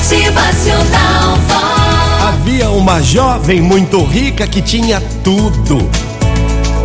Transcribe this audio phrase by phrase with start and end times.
[0.00, 2.24] Motivacional Vox.
[2.26, 5.90] Havia uma jovem muito rica que tinha tudo.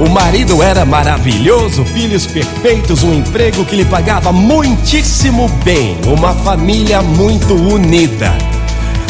[0.06, 7.02] O marido era maravilhoso, filhos perfeitos, um emprego que lhe pagava muitíssimo bem, uma família
[7.02, 8.34] muito unida.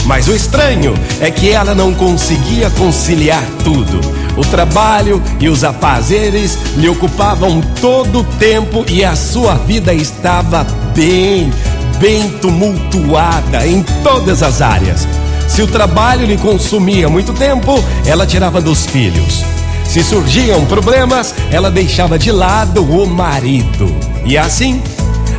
[0.06, 4.00] Mas o estranho é que ela não conseguia conciliar tudo.
[4.38, 10.64] O trabalho e os afazeres lhe ocupavam todo o tempo e a sua vida estava
[10.94, 11.52] bem,
[12.00, 15.08] bem tumultuada em todas as áreas.
[15.48, 19.44] Se o trabalho lhe consumia muito tempo, ela tirava dos filhos.
[19.86, 23.96] Se surgiam problemas, ela deixava de lado o marido.
[24.26, 24.82] E assim,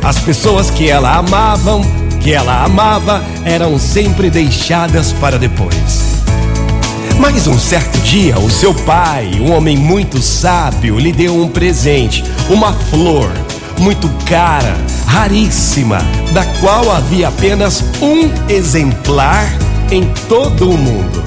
[0.03, 1.81] as pessoas que ela amavam,
[2.21, 6.23] que ela amava, eram sempre deixadas para depois.
[7.19, 12.23] Mas um certo dia, o seu pai, um homem muito sábio, lhe deu um presente,
[12.49, 13.31] uma flor
[13.79, 15.99] muito cara, raríssima,
[16.33, 19.47] da qual havia apenas um exemplar
[19.91, 21.23] em todo o mundo.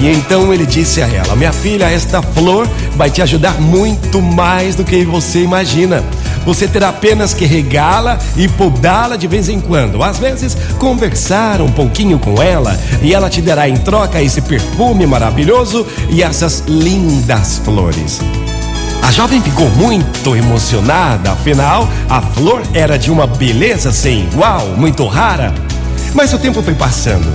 [0.00, 4.74] E então ele disse a ela: Minha filha, esta flor vai te ajudar muito mais
[4.74, 6.02] do que você imagina.
[6.44, 10.02] Você terá apenas que regá-la e podá-la de vez em quando.
[10.02, 15.06] Às vezes, conversar um pouquinho com ela e ela te dará em troca esse perfume
[15.06, 18.20] maravilhoso e essas lindas flores.
[19.02, 25.04] A jovem ficou muito emocionada, afinal, a flor era de uma beleza sem igual, muito
[25.06, 25.52] rara.
[26.14, 27.26] Mas o tempo foi passando.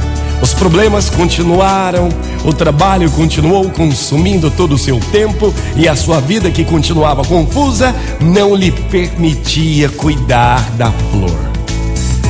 [0.42, 2.10] Os problemas continuaram,
[2.46, 7.94] o trabalho continuou consumindo todo o seu tempo e a sua vida, que continuava confusa,
[8.22, 11.38] não lhe permitia cuidar da flor.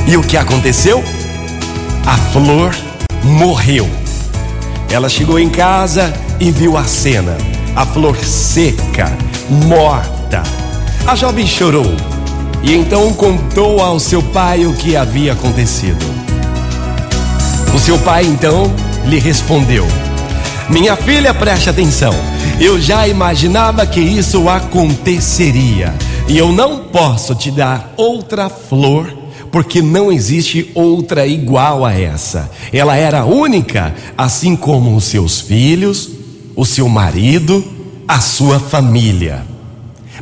[0.06, 1.04] E o que aconteceu?
[2.06, 2.74] A flor
[3.22, 3.88] morreu.
[4.90, 7.36] Ela chegou em casa e viu a cena:
[7.74, 9.10] a flor seca,
[9.66, 10.42] morta.
[11.06, 11.94] A jovem chorou
[12.62, 16.04] e então contou ao seu pai o que havia acontecido.
[17.74, 18.70] O seu pai então
[19.04, 19.86] lhe respondeu:
[20.68, 22.14] Minha filha, preste atenção.
[22.60, 25.94] Eu já imaginava que isso aconteceria.
[26.26, 29.16] E eu não posso te dar outra flor,
[29.50, 32.50] porque não existe outra igual a essa.
[32.72, 36.17] Ela era única, assim como os seus filhos,
[36.58, 37.64] o seu marido,
[38.08, 39.46] a sua família.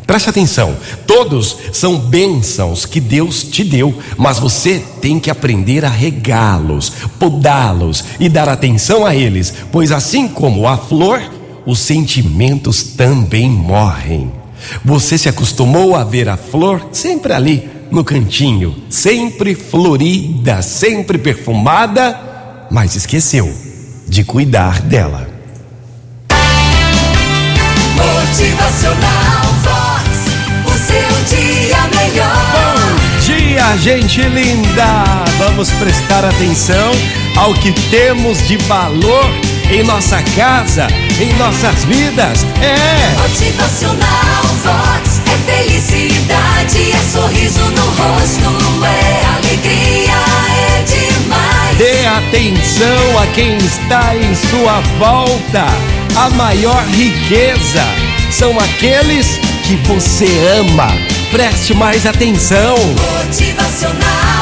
[0.07, 0.77] Preste atenção,
[1.07, 8.05] todos são bênçãos que Deus te deu, mas você tem que aprender a regá-los, podá-los
[8.21, 11.23] e dar atenção a eles, pois assim como a flor,
[11.65, 14.31] os sentimentos também morrem.
[14.85, 22.67] Você se acostumou a ver a flor sempre ali, no cantinho, sempre florida, sempre perfumada,
[22.71, 23.51] mas esqueceu
[24.07, 25.26] de cuidar dela.
[33.67, 35.25] Dia, gente linda!
[35.39, 36.93] Vamos prestar atenção
[37.37, 39.25] ao que temos de valor
[39.71, 40.87] em nossa casa,
[41.21, 42.45] em nossas vidas.
[42.63, 43.21] É!
[43.21, 45.21] Motivacional Vox.
[45.27, 50.13] É felicidade, é sorriso no rosto, é alegria,
[50.51, 51.79] é demais.
[51.79, 55.67] Dê atenção a quem está em sua volta.
[56.17, 57.85] A maior riqueza
[58.31, 60.27] são aqueles que você
[60.61, 61.16] ama.
[61.31, 62.77] Preste mais atenção.
[63.25, 64.36] Motivacional